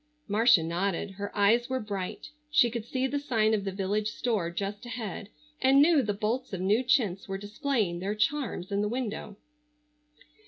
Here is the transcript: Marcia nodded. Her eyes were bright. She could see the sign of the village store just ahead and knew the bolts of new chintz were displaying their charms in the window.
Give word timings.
Marcia 0.27 0.63
nodded. 0.63 1.11
Her 1.11 1.31
eyes 1.37 1.69
were 1.69 1.79
bright. 1.79 2.29
She 2.49 2.71
could 2.71 2.85
see 2.87 3.05
the 3.05 3.19
sign 3.19 3.53
of 3.53 3.65
the 3.65 3.71
village 3.71 4.07
store 4.11 4.49
just 4.49 4.83
ahead 4.83 5.29
and 5.61 5.79
knew 5.79 6.01
the 6.01 6.11
bolts 6.11 6.53
of 6.53 6.61
new 6.61 6.81
chintz 6.81 7.27
were 7.29 7.37
displaying 7.37 7.99
their 7.99 8.15
charms 8.15 8.71
in 8.71 8.81
the 8.81 8.89
window. 8.89 9.37